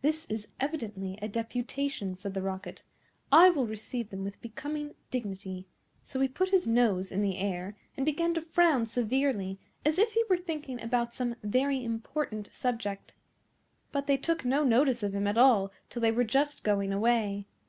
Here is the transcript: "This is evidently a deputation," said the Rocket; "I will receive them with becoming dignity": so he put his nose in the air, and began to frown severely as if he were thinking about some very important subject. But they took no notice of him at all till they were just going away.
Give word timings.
"This 0.00 0.26
is 0.26 0.46
evidently 0.60 1.18
a 1.20 1.26
deputation," 1.26 2.16
said 2.16 2.34
the 2.34 2.40
Rocket; 2.40 2.84
"I 3.32 3.50
will 3.50 3.66
receive 3.66 4.10
them 4.10 4.22
with 4.22 4.40
becoming 4.40 4.94
dignity": 5.10 5.66
so 6.04 6.20
he 6.20 6.28
put 6.28 6.50
his 6.50 6.68
nose 6.68 7.10
in 7.10 7.20
the 7.20 7.36
air, 7.38 7.76
and 7.96 8.06
began 8.06 8.32
to 8.34 8.40
frown 8.42 8.86
severely 8.86 9.58
as 9.84 9.98
if 9.98 10.12
he 10.12 10.22
were 10.30 10.36
thinking 10.36 10.80
about 10.80 11.14
some 11.14 11.34
very 11.42 11.82
important 11.82 12.48
subject. 12.54 13.16
But 13.90 14.06
they 14.06 14.16
took 14.18 14.44
no 14.44 14.62
notice 14.62 15.02
of 15.02 15.16
him 15.16 15.26
at 15.26 15.36
all 15.36 15.72
till 15.90 16.00
they 16.00 16.12
were 16.12 16.22
just 16.22 16.62
going 16.62 16.92
away. 16.92 17.48